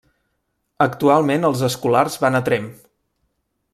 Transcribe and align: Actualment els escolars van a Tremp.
Actualment 0.85 1.45
els 1.49 1.61
escolars 1.67 2.17
van 2.25 2.39
a 2.41 2.43
Tremp. 2.49 2.67